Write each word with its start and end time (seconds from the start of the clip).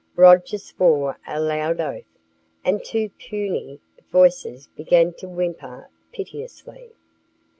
Roger 0.15 0.57
swore 0.57 1.19
a 1.27 1.39
loud 1.39 1.79
oath, 1.79 2.17
and 2.65 2.83
two 2.83 3.09
puny 3.19 3.79
voices 4.11 4.67
began 4.75 5.13
to 5.13 5.29
whimper 5.29 5.89
piteously. 6.11 6.89